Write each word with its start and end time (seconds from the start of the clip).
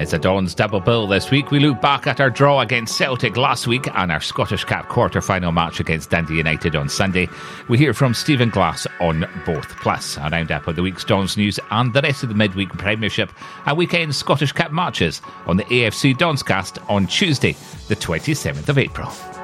It's 0.00 0.14
a 0.14 0.18
Dons 0.18 0.54
double 0.54 0.80
bill 0.80 1.06
this 1.06 1.30
week. 1.30 1.50
We 1.50 1.60
look 1.60 1.80
back 1.80 2.06
at 2.06 2.20
our 2.20 2.30
draw 2.30 2.60
against 2.62 2.96
Celtic 2.96 3.36
last 3.36 3.66
week 3.66 3.86
and 3.94 4.10
our 4.10 4.20
Scottish 4.20 4.64
Cup 4.64 4.88
quarter 4.88 5.20
final 5.20 5.52
match 5.52 5.78
against 5.78 6.10
Dundee 6.10 6.38
United 6.38 6.74
on 6.74 6.88
Sunday. 6.88 7.28
We 7.68 7.78
hear 7.78 7.94
from 7.94 8.14
Stephen 8.14 8.50
Glass 8.50 8.86
on 8.98 9.28
both. 9.46 9.68
Plus, 9.76 10.16
a 10.16 10.28
roundup 10.32 10.66
of 10.66 10.76
the 10.76 10.82
week's 10.82 11.04
Dons 11.04 11.36
news 11.36 11.60
and 11.70 11.92
the 11.92 12.02
rest 12.02 12.22
of 12.22 12.28
the 12.28 12.34
midweek 12.34 12.70
Premiership 12.70 13.30
and 13.66 13.78
weekend 13.78 14.14
Scottish 14.14 14.52
Cup 14.52 14.72
matches 14.72 15.22
on 15.46 15.58
the 15.58 15.64
AFC 15.64 16.16
Donscast 16.16 16.82
on 16.90 17.06
Tuesday, 17.06 17.52
the 17.88 17.96
27th 17.96 18.68
of 18.68 18.78
April. 18.78 19.39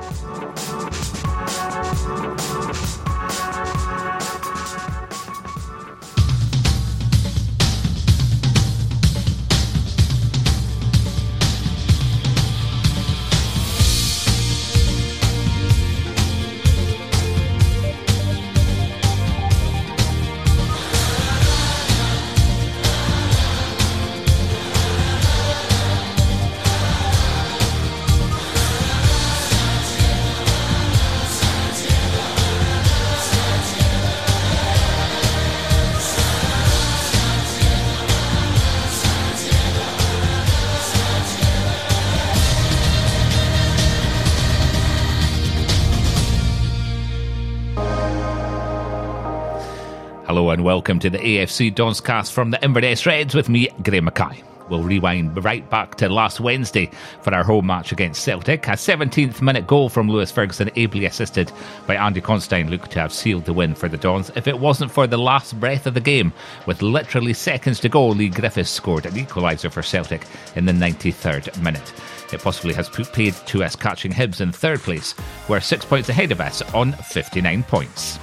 And 50.37 50.65
welcome 50.65 50.99
to 50.99 51.09
the 51.09 51.17
AFC 51.17 51.75
Donscast 51.75 52.31
from 52.31 52.51
the 52.51 52.63
Inverness 52.63 53.07
Reds 53.07 53.35
with 53.35 53.49
me, 53.49 53.71
Graeme 53.83 54.05
Mackay. 54.05 54.43
We'll 54.69 54.83
rewind 54.83 55.43
right 55.43 55.69
back 55.71 55.95
to 55.97 56.11
last 56.11 56.41
Wednesday 56.41 56.91
for 57.23 57.35
our 57.35 57.43
home 57.43 57.67
match 57.67 57.91
against 57.91 58.23
Celtic. 58.23 58.69
A 58.69 58.73
17th 58.73 59.41
minute 59.41 59.67
goal 59.67 59.89
from 59.89 60.11
Lewis 60.11 60.31
Ferguson, 60.31 60.71
ably 60.77 61.07
assisted 61.07 61.51
by 61.87 61.97
Andy 61.97 62.21
Considine, 62.21 62.69
looked 62.69 62.91
to 62.91 63.01
have 63.01 63.15
sealed 63.15 63.47
the 63.47 63.55
win 63.55 63.75
for 63.75 63.89
the 63.89 63.97
Dons. 63.97 64.31
If 64.37 64.47
it 64.47 64.59
wasn't 64.59 64.91
for 64.91 65.07
the 65.07 65.17
last 65.17 65.59
breath 65.59 65.87
of 65.87 65.95
the 65.95 66.01
game, 66.01 66.35
with 66.67 66.83
literally 66.83 67.33
seconds 67.33 67.81
to 67.81 67.89
go, 67.89 68.07
Leigh 68.07 68.29
Griffiths 68.29 68.71
scored 68.71 69.07
an 69.07 69.15
equaliser 69.15 69.73
for 69.73 69.83
Celtic 69.83 70.27
in 70.55 70.67
the 70.67 70.73
93rd 70.73 71.61
minute. 71.63 71.95
It 72.31 72.43
possibly 72.43 72.75
has 72.75 72.91
paid 72.91 73.35
to 73.47 73.65
us 73.65 73.75
catching 73.75 74.13
Hibs 74.13 74.43
in 74.43 74.53
third 74.53 74.81
place, 74.81 75.15
who 75.47 75.55
are 75.55 75.61
six 75.63 75.87
points 75.87 76.11
ahead 76.11 76.31
of 76.31 76.43
us 76.43 76.61
on 76.75 76.93
59 76.93 77.63
points. 77.63 78.19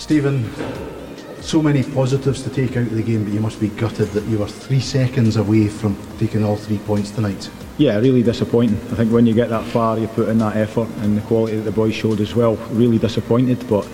Stephen, 0.00 0.50
so 1.42 1.60
many 1.60 1.82
positives 1.82 2.42
to 2.42 2.48
take 2.48 2.70
out 2.70 2.86
of 2.86 2.94
the 2.94 3.02
game, 3.02 3.22
but 3.22 3.34
you 3.34 3.38
must 3.38 3.60
be 3.60 3.68
gutted 3.68 4.08
that 4.08 4.24
you 4.24 4.38
were 4.38 4.48
three 4.48 4.80
seconds 4.80 5.36
away 5.36 5.68
from 5.68 5.94
taking 6.18 6.42
all 6.42 6.56
three 6.56 6.78
points 6.78 7.10
tonight. 7.10 7.50
Yeah, 7.76 7.98
really 7.98 8.22
disappointing. 8.22 8.76
I 8.90 8.94
think 8.94 9.12
when 9.12 9.26
you 9.26 9.34
get 9.34 9.50
that 9.50 9.62
far, 9.66 9.98
you 9.98 10.08
put 10.08 10.30
in 10.30 10.38
that 10.38 10.56
effort 10.56 10.88
and 11.02 11.18
the 11.18 11.20
quality 11.20 11.56
that 11.56 11.62
the 11.62 11.70
boys 11.70 11.94
showed 11.94 12.20
as 12.20 12.34
well. 12.34 12.56
Really 12.70 12.98
disappointed, 12.98 13.68
but 13.68 13.86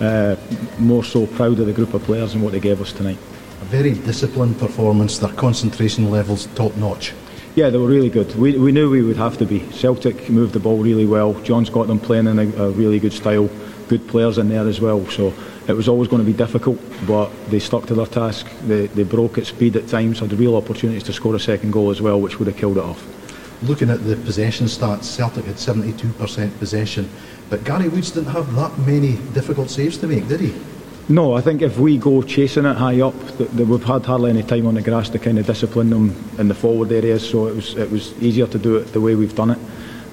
uh, 0.00 0.34
more 0.80 1.04
so 1.04 1.28
proud 1.28 1.60
of 1.60 1.66
the 1.66 1.72
group 1.72 1.94
of 1.94 2.02
players 2.02 2.34
and 2.34 2.42
what 2.42 2.52
they 2.52 2.60
gave 2.60 2.80
us 2.80 2.92
tonight. 2.92 3.18
A 3.60 3.64
very 3.66 3.94
disciplined 3.94 4.58
performance, 4.58 5.18
their 5.18 5.32
concentration 5.32 6.10
levels 6.10 6.46
top 6.56 6.74
notch. 6.74 7.14
Yeah, 7.54 7.70
they 7.70 7.78
were 7.78 7.86
really 7.86 8.10
good. 8.10 8.34
We, 8.34 8.58
we 8.58 8.72
knew 8.72 8.90
we 8.90 9.02
would 9.02 9.16
have 9.16 9.38
to 9.38 9.46
be. 9.46 9.60
Celtic 9.70 10.28
moved 10.28 10.54
the 10.54 10.60
ball 10.60 10.82
really 10.82 11.06
well. 11.06 11.34
John's 11.42 11.70
got 11.70 11.86
them 11.86 12.00
playing 12.00 12.26
in 12.26 12.38
a, 12.40 12.64
a 12.64 12.70
really 12.70 12.98
good 12.98 13.12
style. 13.12 13.48
Good 13.92 14.08
players 14.08 14.38
in 14.38 14.48
there 14.48 14.66
as 14.66 14.80
well. 14.80 15.04
So 15.10 15.34
it 15.68 15.74
was 15.74 15.86
always 15.86 16.08
going 16.08 16.24
to 16.24 16.26
be 16.26 16.32
difficult, 16.32 16.80
but 17.06 17.28
they 17.50 17.58
stuck 17.58 17.84
to 17.88 17.94
their 17.94 18.06
task. 18.06 18.46
They, 18.66 18.86
they 18.86 19.02
broke 19.02 19.36
at 19.36 19.44
speed 19.44 19.76
at 19.76 19.86
times, 19.86 20.20
had 20.20 20.32
real 20.32 20.56
opportunities 20.56 21.02
to 21.02 21.12
score 21.12 21.34
a 21.34 21.38
second 21.38 21.72
goal 21.72 21.90
as 21.90 22.00
well, 22.00 22.18
which 22.18 22.38
would 22.38 22.48
have 22.48 22.56
killed 22.56 22.78
it 22.78 22.84
off. 22.84 23.04
Looking 23.62 23.90
at 23.90 24.02
the 24.06 24.16
possession 24.16 24.64
stats, 24.64 25.04
Celtic 25.04 25.44
had 25.44 25.56
72% 25.56 26.58
possession, 26.58 27.10
but 27.50 27.64
Gary 27.64 27.90
Woods 27.90 28.12
didn't 28.12 28.30
have 28.30 28.54
that 28.54 28.78
many 28.78 29.16
difficult 29.34 29.68
saves 29.68 29.98
to 29.98 30.06
make, 30.06 30.26
did 30.26 30.40
he? 30.40 30.54
No, 31.10 31.34
I 31.34 31.42
think 31.42 31.60
if 31.60 31.76
we 31.76 31.98
go 31.98 32.22
chasing 32.22 32.64
it 32.64 32.76
high 32.78 33.02
up, 33.02 33.14
that, 33.36 33.54
that 33.58 33.66
we've 33.66 33.84
had 33.84 34.06
hardly 34.06 34.30
any 34.30 34.42
time 34.42 34.66
on 34.66 34.76
the 34.76 34.80
grass 34.80 35.10
to 35.10 35.18
kind 35.18 35.38
of 35.38 35.44
discipline 35.44 35.90
them 35.90 36.16
in 36.38 36.48
the 36.48 36.54
forward 36.54 36.90
areas, 36.92 37.28
so 37.28 37.46
it 37.46 37.54
was 37.54 37.74
it 37.76 37.90
was 37.90 38.14
easier 38.22 38.46
to 38.46 38.58
do 38.58 38.76
it 38.76 38.90
the 38.94 39.02
way 39.02 39.14
we've 39.14 39.34
done 39.34 39.50
it. 39.50 39.58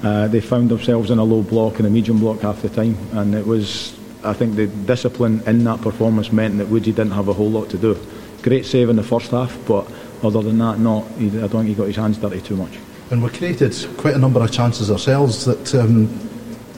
Uh, 0.03 0.27
they 0.27 0.39
found 0.39 0.69
themselves 0.69 1.11
in 1.11 1.19
a 1.19 1.23
low 1.23 1.41
block 1.41 1.77
and 1.77 1.87
a 1.87 1.89
medium 1.89 2.19
block 2.19 2.41
half 2.41 2.61
the 2.61 2.69
time, 2.69 2.97
and 3.13 3.35
it 3.35 3.45
was 3.45 3.97
I 4.23 4.33
think 4.33 4.55
the 4.55 4.67
discipline 4.67 5.41
in 5.45 5.63
that 5.63 5.81
performance 5.81 6.31
meant 6.31 6.57
that 6.57 6.67
Woody 6.67 6.91
didn't 6.91 7.11
have 7.11 7.27
a 7.27 7.33
whole 7.33 7.49
lot 7.49 7.69
to 7.69 7.77
do. 7.77 7.97
Great 8.41 8.65
save 8.65 8.89
in 8.89 8.95
the 8.95 9.03
first 9.03 9.31
half, 9.31 9.57
but 9.65 9.89
other 10.23 10.41
than 10.41 10.57
that, 10.59 10.79
not. 10.79 11.05
I 11.17 11.27
don't 11.27 11.49
think 11.49 11.67
he 11.67 11.75
got 11.75 11.87
his 11.87 11.95
hands 11.95 12.17
dirty 12.17 12.41
too 12.41 12.55
much. 12.55 12.77
And 13.11 13.23
we 13.23 13.29
created 13.29 13.75
quite 13.97 14.15
a 14.15 14.19
number 14.19 14.41
of 14.41 14.51
chances 14.51 14.91
ourselves. 14.91 15.45
That 15.45 15.75
um, 15.75 16.07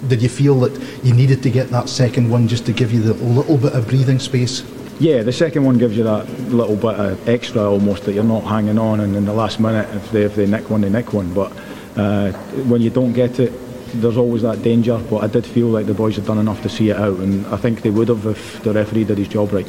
did 0.08 0.22
you 0.22 0.30
feel 0.30 0.60
that 0.62 1.04
you 1.04 1.14
needed 1.14 1.44
to 1.44 1.50
get 1.50 1.70
that 1.70 1.90
second 1.90 2.30
one 2.30 2.48
just 2.48 2.66
to 2.68 2.74
give 2.74 2.92
you 2.92 3.02
the 3.02 3.14
little 3.14 3.58
bit 3.58 3.74
of 3.74 3.88
breathing 3.88 4.20
space? 4.20 4.64
Yeah, 5.00 5.24
the 5.24 5.34
second 5.34 5.64
one 5.64 5.80
gives 5.80 5.98
you 5.98 6.04
that 6.04 6.30
little 6.50 6.76
bit 6.76 7.00
of 7.00 7.28
extra 7.28 7.70
almost 7.70 8.04
that 8.04 8.14
you're 8.14 8.24
not 8.24 8.44
hanging 8.44 8.78
on, 8.78 9.00
and 9.00 9.16
in 9.16 9.26
the 9.26 9.34
last 9.34 9.60
minute, 9.60 9.90
if 9.96 10.12
they 10.12 10.24
if 10.24 10.36
they 10.36 10.46
nick 10.46 10.70
one, 10.70 10.82
they 10.82 10.90
nick 10.90 11.12
one. 11.12 11.34
But 11.34 11.52
uh, 11.96 12.32
when 12.68 12.82
you 12.82 12.90
don't 12.90 13.14
get 13.14 13.40
it, 13.40 13.54
there's 13.94 14.18
always 14.18 14.42
that 14.44 14.62
danger, 14.62 14.98
but 15.10 15.24
I 15.24 15.28
did 15.28 15.46
feel 15.46 15.68
like 15.68 15.86
the 15.86 15.94
boys 15.94 16.16
had 16.16 16.26
done 16.26 16.38
enough 16.38 16.62
to 16.64 16.70
see 16.70 16.90
it 16.90 16.98
out, 16.98 17.20
and 17.20 17.46
I 17.48 17.58
think 17.58 17.82
they 17.82 17.90
would 17.90 18.08
have 18.08 18.26
if 18.26 18.62
the 18.64 18.74
referee 18.74 19.04
did 19.04 19.18
his 19.18 19.28
job 19.28 19.52
right. 19.52 19.68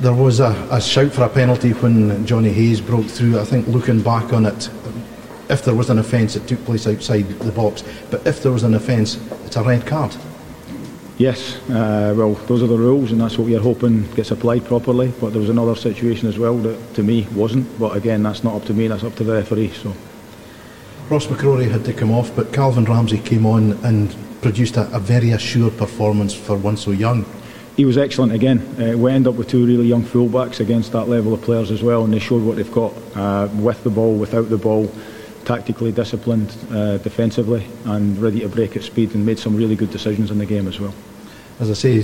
There 0.00 0.12
was 0.12 0.40
a, 0.40 0.68
a 0.70 0.80
shout 0.80 1.12
for 1.12 1.24
a 1.24 1.28
penalty 1.28 1.70
when 1.70 2.24
Jonny 2.26 2.52
Hayes 2.52 2.80
broke 2.80 3.06
through. 3.06 3.40
I 3.40 3.44
think 3.44 3.66
looking 3.66 4.02
back 4.02 4.32
on 4.32 4.46
it, 4.46 4.70
if 5.48 5.64
there 5.64 5.74
was 5.74 5.90
an 5.90 5.98
offence, 5.98 6.36
it 6.36 6.46
took 6.46 6.64
place 6.64 6.86
outside 6.86 7.22
the 7.22 7.52
box. 7.52 7.82
But 8.10 8.26
if 8.26 8.42
there 8.42 8.52
was 8.52 8.62
an 8.62 8.74
offence, 8.74 9.16
it's 9.46 9.56
a 9.56 9.62
red 9.62 9.86
card. 9.86 10.14
Yes, 11.16 11.56
uh, 11.68 12.14
well, 12.16 12.34
those 12.34 12.62
are 12.62 12.68
the 12.68 12.78
rules, 12.78 13.10
and 13.10 13.20
that's 13.20 13.38
what 13.38 13.48
we're 13.48 13.58
hoping 13.58 14.08
gets 14.12 14.30
applied 14.30 14.64
properly. 14.66 15.12
But 15.20 15.30
there 15.30 15.40
was 15.40 15.50
another 15.50 15.74
situation 15.74 16.28
as 16.28 16.38
well 16.38 16.56
that, 16.58 16.94
to 16.94 17.02
me, 17.02 17.26
wasn't. 17.34 17.76
But 17.76 17.96
again, 17.96 18.22
that's 18.22 18.44
not 18.44 18.54
up 18.54 18.64
to 18.66 18.74
me; 18.74 18.86
that's 18.86 19.02
up 19.02 19.16
to 19.16 19.24
the 19.24 19.32
referee. 19.32 19.70
So. 19.70 19.92
Ross 21.10 21.26
McCrorie 21.26 21.70
had 21.70 21.86
to 21.86 21.94
come 21.94 22.10
off, 22.10 22.36
but 22.36 22.52
Calvin 22.52 22.84
Ramsay 22.84 23.16
came 23.20 23.46
on 23.46 23.72
and 23.82 24.14
produced 24.42 24.76
a, 24.76 24.94
a 24.94 25.00
very 25.00 25.30
assured 25.30 25.74
performance 25.78 26.34
for 26.34 26.54
one 26.54 26.76
so 26.76 26.90
young. 26.90 27.24
He 27.78 27.86
was 27.86 27.96
excellent 27.96 28.32
again. 28.32 28.58
Uh, 28.78 28.94
we 28.98 29.10
end 29.10 29.26
up 29.26 29.34
with 29.34 29.48
two 29.48 29.64
really 29.64 29.86
young 29.86 30.02
fullbacks 30.02 30.60
against 30.60 30.92
that 30.92 31.08
level 31.08 31.32
of 31.32 31.40
players 31.40 31.70
as 31.70 31.82
well, 31.82 32.04
and 32.04 32.12
they 32.12 32.18
showed 32.18 32.42
what 32.42 32.56
they've 32.56 32.72
got 32.72 32.92
uh, 33.14 33.48
with 33.54 33.82
the 33.84 33.90
ball, 33.90 34.16
without 34.16 34.50
the 34.50 34.58
ball, 34.58 34.92
tactically 35.46 35.92
disciplined, 35.92 36.54
uh, 36.70 36.98
defensively, 36.98 37.66
and 37.86 38.18
ready 38.18 38.40
to 38.40 38.48
break 38.48 38.76
at 38.76 38.82
speed, 38.82 39.14
and 39.14 39.24
made 39.24 39.38
some 39.38 39.56
really 39.56 39.76
good 39.76 39.90
decisions 39.90 40.30
in 40.30 40.36
the 40.36 40.44
game 40.44 40.68
as 40.68 40.78
well. 40.78 40.92
As 41.58 41.70
I 41.70 41.74
say, 41.74 42.02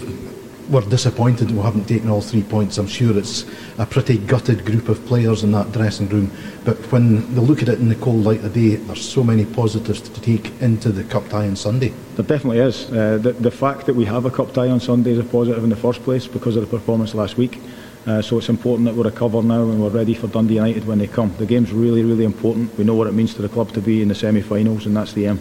we're 0.69 0.81
disappointed 0.83 1.51
we 1.51 1.59
haven't 1.61 1.87
taken 1.87 2.09
all 2.09 2.21
three 2.21 2.43
points. 2.43 2.79
I'm 2.79 2.87
sure 2.87 3.17
it's 3.17 3.45
a 3.79 3.87
pretty 3.87 4.19
gutted 4.19 4.65
group 4.65 4.89
of 4.89 5.05
players 5.07 5.45
in 5.45 5.53
that 5.53 5.73
dressing 5.73 6.09
room. 6.09 6.31
But 6.65 6.77
when 6.91 7.35
they 7.35 7.41
look 7.41 7.63
at 7.63 7.69
it 7.69 7.79
in 7.79 7.89
the 7.89 7.95
cold 7.97 8.25
light 8.25 8.45
of 8.45 8.55
day, 8.55 8.77
there's 8.77 9.07
so 9.07 9.23
many 9.23 9.45
positives 9.45 10.01
to 10.01 10.21
take 10.21 10.51
into 10.61 10.91
the 10.91 11.05
cup 11.05 11.29
tie 11.29 11.47
on 11.47 11.57
Sunday. 11.57 11.93
There 12.17 12.25
definitely 12.25 12.61
is. 12.61 12.91
Uh, 12.91 13.19
the, 13.19 13.33
the 13.33 13.51
fact 13.51 13.87
that 13.87 13.95
we 13.95 14.05
have 14.05 14.25
a 14.25 14.31
cup 14.31 14.53
tie 14.53 14.69
on 14.69 14.81
Sunday 14.81 15.13
is 15.13 15.19
a 15.19 15.25
positive 15.25 15.63
in 15.65 15.71
the 15.71 15.77
first 15.77 16.03
place 16.03 16.27
because 16.27 16.57
of 16.57 16.69
the 16.69 16.79
performance 16.79 17.15
last 17.15 17.37
week. 17.37 17.61
Uh, 18.07 18.21
so 18.21 18.37
it's 18.37 18.51
important 18.51 18.87
that 18.87 18.95
we 18.95 19.03
recover 19.03 19.43
now 19.43 19.63
and 19.63 19.83
we're 19.83 19.89
ready 19.89 20.15
for 20.15 20.27
Dundee 20.27 20.55
United 20.55 20.87
when 20.87 20.99
they 20.99 21.07
come. 21.07 21.35
The 21.39 21.47
game's 21.47 21.73
really, 21.73 22.03
really 22.03 22.25
important. 22.25 22.77
We 22.77 22.85
know 22.85 22.95
what 22.95 23.07
it 23.07 23.15
means 23.15 23.35
to 23.35 23.43
the 23.43 23.49
club 23.49 23.73
to 23.73 23.81
be 23.81 24.03
in 24.03 24.09
the 24.09 24.15
semi-finals, 24.15 24.85
and 24.85 24.95
that's 24.95 25.15
the 25.15 25.27
aim. 25.27 25.41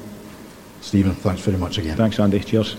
Stephen, 0.80 1.14
thanks 1.16 1.42
very 1.42 1.58
much 1.58 1.78
again. 1.78 1.98
Thanks, 1.98 2.20
Andy. 2.20 2.40
Cheers. 2.40 2.76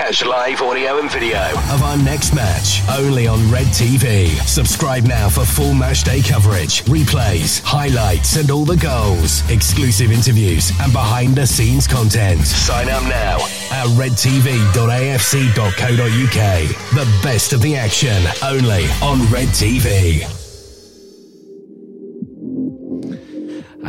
Catch 0.00 0.24
live 0.24 0.62
audio 0.62 0.98
and 0.98 1.10
video 1.10 1.42
of 1.70 1.82
our 1.82 1.98
next 1.98 2.34
match 2.34 2.80
only 2.98 3.26
on 3.26 3.38
Red 3.50 3.66
TV. 3.66 4.28
Subscribe 4.48 5.04
now 5.04 5.28
for 5.28 5.44
full 5.44 5.74
match 5.74 6.04
day 6.04 6.22
coverage, 6.22 6.82
replays, 6.84 7.60
highlights, 7.62 8.36
and 8.36 8.50
all 8.50 8.64
the 8.64 8.78
goals, 8.78 9.46
exclusive 9.50 10.10
interviews, 10.10 10.72
and 10.80 10.90
behind 10.90 11.36
the 11.36 11.46
scenes 11.46 11.86
content. 11.86 12.40
Sign 12.46 12.88
up 12.88 13.02
now 13.02 13.40
at 13.72 13.88
redtv.afc.co.uk. 13.88 14.72
The 16.94 17.20
best 17.22 17.52
of 17.52 17.60
the 17.60 17.76
action 17.76 18.22
only 18.42 18.86
on 19.02 19.30
Red 19.30 19.48
TV. 19.48 20.39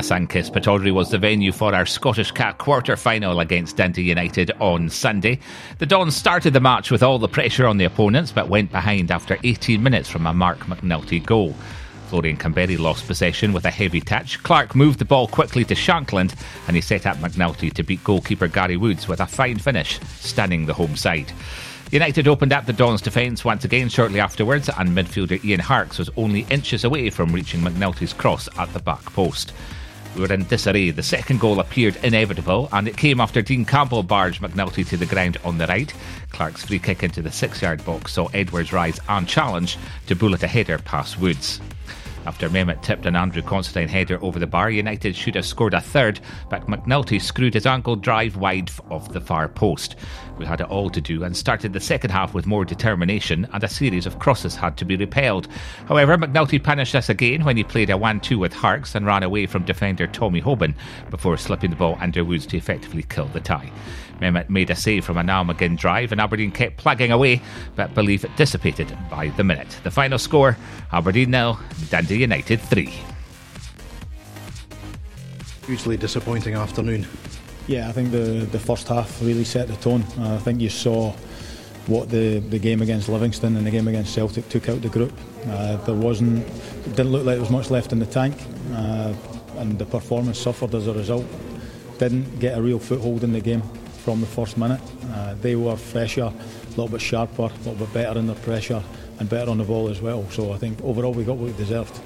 Hasankeyf 0.02 0.52
Pittodrie 0.52 0.92
was 0.92 1.12
the 1.12 1.20
venue 1.20 1.52
for 1.52 1.76
our 1.76 1.86
Scottish 1.86 2.32
Cup 2.32 2.58
quarter 2.58 2.98
final 2.98 3.40
against 3.40 3.78
Dundee 3.78 4.02
United 4.02 4.50
on 4.60 4.90
Sunday. 4.90 5.40
The 5.78 5.86
Dons 5.86 6.16
started 6.16 6.54
the 6.54 6.60
match 6.60 6.90
with 6.90 7.04
all 7.04 7.20
the 7.20 7.28
pressure 7.28 7.68
on 7.68 7.78
the 7.78 7.86
opponents 7.86 8.32
but 8.32 8.50
went 8.50 8.72
behind 8.72 9.12
after 9.12 9.38
18 9.44 9.84
minutes 9.84 10.10
from 10.10 10.26
a 10.26 10.34
Marc 10.34 10.58
McNulty 10.62 11.24
goal. 11.24 11.54
Florian 12.08 12.36
Kamberi 12.36 12.80
lost 12.80 13.06
possession 13.06 13.54
with 13.54 13.66
a 13.66 13.70
heavy 13.70 14.02
touch. 14.02 14.42
Clark 14.42 14.74
moved 14.74 14.98
the 14.98 15.06
ball 15.06 15.28
quickly 15.28 15.64
to 15.66 15.76
Shankland 15.76 16.36
and 16.66 16.76
he 16.76 16.82
set 16.82 17.06
up 17.06 17.18
McNulty 17.18 17.72
to 17.72 17.84
beat 17.84 18.04
goalkeeper 18.04 18.48
Gary 18.48 18.78
Woods 18.78 19.08
with 19.08 19.20
a 19.20 19.28
fine 19.28 19.60
finish, 19.60 20.00
stunning 20.20 20.66
the 20.66 20.74
home 20.74 20.96
side. 20.96 21.32
United 21.92 22.28
opened 22.28 22.54
up 22.54 22.66
the 22.66 22.74
Dons' 22.74 23.02
defence 23.02 23.46
once 23.46 23.66
again 23.66 23.88
shortly 23.88 24.20
afterwards, 24.20 24.68
and 24.80 24.90
midfielder 24.90 25.44
Ian 25.46 25.60
Harkes 25.60 26.00
was 26.00 26.10
only 26.18 26.48
inches 26.50 26.86
away 26.86 27.12
from 27.12 27.32
reaching 27.32 27.62
McNulty's 27.62 28.14
cross 28.14 28.50
at 28.58 28.74
the 28.74 28.80
back 28.80 29.04
post. 29.14 29.54
We 30.16 30.22
were 30.22 30.34
in 30.34 30.46
disarray. 30.46 30.92
The 30.92 31.04
second 31.04 31.40
goal 31.40 31.60
appeared 31.60 31.96
inevitable, 32.04 32.68
and 32.72 32.88
it 32.88 32.98
came 32.98 33.22
after 33.22 33.42
Dean 33.42 33.64
Campbell 33.66 34.04
barged 34.04 34.42
McNulty 34.42 34.88
to 34.90 34.98
the 34.98 35.06
ground 35.06 35.38
on 35.44 35.58
the 35.58 35.68
right. 35.68 35.94
Clark's 36.32 36.66
free 36.66 36.80
kick 36.80 37.04
into 37.04 37.22
the 37.22 37.32
six 37.32 37.62
yard 37.62 37.84
box 37.86 38.14
saw 38.14 38.28
Edwards 38.34 38.74
rise 38.74 39.00
and 39.08 39.28
challenge 39.28 39.78
to 40.08 40.16
bullet 40.16 40.44
a 40.44 40.48
header 40.48 40.78
past 40.80 41.20
Woods. 41.20 41.62
After 42.24 42.50
Mehmet 42.50 42.84
tipped 42.84 43.08
an 43.08 43.16
Andrew 43.16 43.42
Considine 43.42 43.88
header 43.88 44.20
over 44.24 44.38
the 44.38 44.46
bar, 44.46 44.70
United 44.70 45.16
should 45.16 45.34
have 45.34 45.46
scored 45.46 45.74
a 45.74 45.82
third, 45.82 46.20
but 46.50 46.68
McNulty 46.68 47.20
screwed 47.20 47.56
his 47.56 47.66
ankle 47.66 47.96
drive 47.96 48.38
wide 48.38 48.70
off 48.92 49.12
the 49.12 49.20
far 49.20 49.48
post. 49.48 49.96
We 50.38 50.46
had 50.46 50.62
it 50.62 50.70
all 50.70 50.92
to 50.92 51.02
do 51.02 51.24
and 51.24 51.36
started 51.36 51.74
the 51.74 51.80
second 51.80 52.12
half 52.12 52.36
with 52.36 52.46
more 52.46 52.64
determination, 52.64 53.48
and 53.54 53.64
a 53.64 53.68
series 53.68 54.06
of 54.06 54.20
crosses 54.20 54.56
had 54.56 54.78
to 54.78 54.86
be 54.86 54.96
repelled. 54.96 55.48
However, 55.88 56.16
McNulty 56.16 56.64
punished 56.64 56.94
us 56.94 57.10
again 57.10 57.44
when 57.44 57.58
he 57.58 57.64
played 57.64 57.90
a 57.90 57.98
1 57.98 58.20
2 58.20 58.38
with 58.38 58.54
Harkes 58.54 58.94
and 58.94 59.06
ran 59.06 59.24
away 59.24 59.48
from 59.48 59.66
defender 59.66 60.06
Tommy 60.06 60.44
Hoban 60.44 60.76
before 61.10 61.38
slipping 61.38 61.72
the 61.72 61.76
ball 61.76 61.98
under 62.00 62.24
Woods 62.24 62.46
to 62.48 62.58
effectively 62.58 63.04
kill 63.04 63.26
the 63.26 63.40
tie. 63.40 63.72
Mehmet 64.22 64.50
made 64.50 64.70
a 64.70 64.76
save 64.76 65.04
from 65.04 65.18
a 65.18 65.24
Niall 65.24 65.46
McGinn 65.46 65.78
drive, 65.78 66.12
and 66.12 66.22
Aberdeen 66.22 66.52
kept 66.52 66.78
plugging 66.78 67.12
away, 67.12 67.42
but 67.76 67.94
belief 67.96 68.24
dissipated 68.38 68.96
by 69.10 69.30
the 69.30 69.44
minute. 69.44 69.80
The 69.84 69.92
final 69.92 70.20
score 70.20 70.56
Aberdeen 70.94 71.32
nil, 71.32 71.60
Dundee 71.90 72.18
United 72.18 72.62
3. 72.62 72.94
Hugely 75.66 75.98
disappointing 75.98 76.54
afternoon. 76.54 77.08
Yeah, 77.68 77.90
I 77.90 77.92
think 77.92 78.12
the, 78.12 78.48
the 78.52 78.60
first 78.60 78.88
half 78.88 79.22
really 79.22 79.44
set 79.44 79.68
the 79.68 79.76
tone. 79.78 80.04
Uh, 80.20 80.36
I 80.36 80.38
think 80.38 80.62
you 80.62 80.70
saw 80.70 81.12
what 81.88 82.10
the, 82.10 82.40
the 82.40 82.60
game 82.60 82.82
against 82.82 83.10
Livingston 83.10 83.58
and 83.58 83.66
the 83.66 83.72
game 83.72 83.88
against 83.88 84.14
Celtic 84.14 84.48
took 84.50 84.70
out 84.70 84.82
the 84.82 84.90
group. 84.90 85.14
Uh, 85.48 85.78
there 85.78 85.96
wasn't, 85.96 86.46
didn't 86.96 87.12
look 87.12 87.26
like 87.26 87.36
there 87.36 87.42
was 87.42 87.50
much 87.50 87.72
left 87.72 87.92
in 87.92 88.00
the 88.00 88.06
tank, 88.06 88.36
uh, 88.74 89.14
and 89.58 89.80
the 89.80 89.86
performance 89.86 90.40
suffered 90.40 90.76
as 90.76 90.88
a 90.88 90.94
result. 90.94 91.26
Didn't 91.98 92.40
get 92.40 92.58
a 92.58 92.62
real 92.62 92.80
foothold 92.80 93.24
in 93.24 93.32
the 93.32 93.42
game 93.42 93.64
from 94.04 94.20
the 94.20 94.28
first 94.28 94.58
minute. 94.58 94.82
Uh, 95.12 95.36
they 95.42 95.56
were 95.56 95.76
fresher, 95.78 96.24
a 96.24 96.70
little 96.70 96.88
bit 96.88 97.02
sharper, 97.02 97.44
a 97.44 97.58
little 97.58 97.76
bit 97.76 97.94
better 97.94 98.20
in 98.20 98.28
their 98.28 98.36
pressure, 98.38 98.84
and 99.20 99.30
better 99.30 99.52
on 99.52 99.60
the 99.60 99.64
ball 99.64 99.90
as 99.90 100.02
well. 100.02 100.28
So 100.32 100.52
I 100.52 100.58
think 100.58 100.82
overall 100.84 101.14
we 101.14 101.24
got 101.24 101.38
what 101.38 101.52
we 101.52 101.58
deserved. 101.58 102.00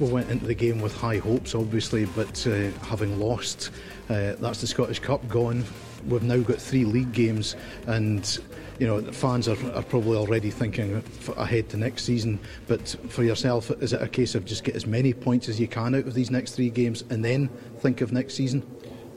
We 0.00 0.08
went 0.08 0.30
into 0.30 0.46
the 0.46 0.54
game 0.54 0.80
with 0.80 0.96
high 0.96 1.18
hopes, 1.18 1.54
obviously, 1.54 2.06
but 2.06 2.46
uh, 2.46 2.70
having 2.82 3.20
lost, 3.20 3.70
uh, 4.08 4.34
that's 4.40 4.60
the 4.60 4.66
Scottish 4.66 4.98
Cup 4.98 5.26
gone. 5.28 5.64
We've 6.08 6.22
now 6.22 6.38
got 6.38 6.56
three 6.56 6.86
league 6.86 7.12
games, 7.12 7.54
and 7.86 8.38
you 8.78 8.86
know 8.86 9.02
fans 9.12 9.46
are, 9.46 9.58
are 9.74 9.82
probably 9.82 10.16
already 10.16 10.50
thinking 10.50 11.04
ahead 11.36 11.68
to 11.68 11.76
next 11.76 12.04
season. 12.04 12.40
But 12.66 12.96
for 13.10 13.22
yourself, 13.22 13.70
is 13.82 13.92
it 13.92 14.00
a 14.00 14.08
case 14.08 14.34
of 14.34 14.46
just 14.46 14.64
get 14.64 14.74
as 14.74 14.86
many 14.86 15.12
points 15.12 15.48
as 15.50 15.60
you 15.60 15.68
can 15.68 15.94
out 15.94 16.06
of 16.06 16.14
these 16.14 16.30
next 16.30 16.52
three 16.56 16.70
games, 16.70 17.04
and 17.10 17.22
then 17.22 17.48
think 17.80 18.00
of 18.00 18.10
next 18.10 18.34
season? 18.34 18.66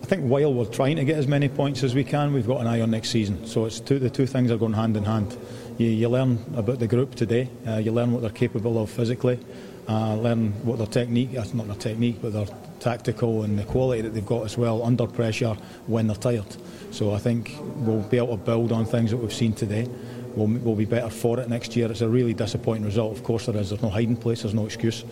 I 0.04 0.06
think 0.06 0.24
while 0.24 0.54
we're 0.54 0.66
trying 0.66 0.98
to 0.98 1.06
get 1.06 1.18
as 1.18 1.30
many 1.30 1.48
points 1.48 1.82
as 1.82 1.96
we 1.96 2.04
can, 2.04 2.34
we've 2.34 2.46
got 2.46 2.60
an 2.60 2.68
eye 2.68 2.82
on 2.82 2.92
next 2.92 3.10
season. 3.10 3.48
So 3.48 3.64
it's 3.64 3.80
two, 3.80 4.00
the 4.00 4.10
two 4.10 4.26
things 4.26 4.52
are 4.52 4.58
going 4.58 4.74
hand 4.74 4.98
in 4.98 5.06
hand. 5.06 5.38
You, 5.78 5.88
you 5.88 6.10
learn 6.10 6.44
about 6.58 6.80
the 6.80 6.88
group 6.88 7.16
today. 7.16 7.50
Uh, 7.66 7.78
you 7.78 7.94
learn 7.94 8.12
what 8.12 8.22
they're 8.22 8.30
capable 8.30 8.84
of 8.84 8.90
physically. 8.90 9.40
Uh, 9.88 10.16
learn 10.16 10.52
what 10.66 10.78
their 10.78 10.88
technique, 10.88 11.32
that's 11.32 11.54
not 11.54 11.68
their 11.68 11.78
technique, 11.78 12.18
but 12.22 12.34
their 12.34 12.48
tactical 12.82 13.44
and 13.44 13.58
the 13.58 13.64
quality 13.64 14.02
that 14.02 14.10
they've 14.10 14.26
got 14.26 14.44
as 14.44 14.58
well 14.58 14.84
under 14.84 15.08
pressure 15.08 15.56
when 15.88 16.08
they're 16.08 16.18
tired. 16.18 16.54
So 16.92 17.14
I 17.14 17.18
think 17.18 17.56
we'll 17.62 18.02
be 18.02 18.18
able 18.18 18.38
to 18.38 18.44
build 18.44 18.74
on 18.74 18.86
things 18.86 19.12
that 19.12 19.18
we've 19.18 19.34
seen 19.34 19.54
today. 19.54 19.88
We'll, 20.36 20.48
we'll 20.48 20.76
be 20.76 20.84
better 20.84 21.10
for 21.10 21.40
it 21.40 21.48
next 21.48 21.78
year. 21.78 21.90
It's 21.90 22.02
a 22.02 22.10
really 22.10 22.34
disappointing 22.34 22.84
result. 22.84 23.16
Of 23.18 23.24
course 23.24 23.46
there 23.46 23.56
is. 23.56 23.70
There's 23.70 23.82
no 23.82 23.90
hiding 23.90 24.18
place. 24.18 24.42
There's 24.42 24.54
no 24.54 24.66
excuse. 24.66 25.06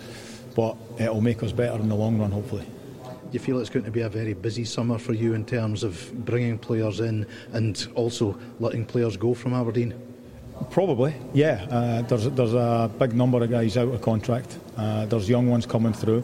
But 0.53 0.75
it'll 0.99 1.21
make 1.21 1.43
us 1.43 1.53
better 1.53 1.79
in 1.79 1.87
the 1.87 1.95
long 1.95 2.19
run, 2.19 2.31
hopefully 2.31 2.65
you 3.33 3.39
feel 3.39 3.59
it's 3.59 3.69
going 3.69 3.85
to 3.85 3.91
be 3.91 4.01
a 4.01 4.09
very 4.09 4.33
busy 4.33 4.65
summer 4.65 4.97
for 4.97 5.13
you 5.13 5.33
in 5.33 5.45
terms 5.45 5.83
of 5.83 6.25
bringing 6.25 6.57
players 6.57 6.99
in 6.99 7.25
and 7.53 7.87
also 7.95 8.37
letting 8.59 8.85
players 8.85 9.17
go 9.17 9.33
from 9.33 9.53
Aberdeen? 9.53 9.93
Probably, 10.69 11.15
yeah. 11.33 11.65
Uh, 11.69 12.01
there's 12.03 12.29
there's 12.29 12.53
a 12.53 12.89
big 12.99 13.13
number 13.13 13.43
of 13.43 13.49
guys 13.49 13.77
out 13.77 13.87
of 13.87 14.01
contract. 14.01 14.59
Uh, 14.77 15.05
there's 15.05 15.27
young 15.27 15.49
ones 15.49 15.65
coming 15.65 15.93
through. 15.93 16.23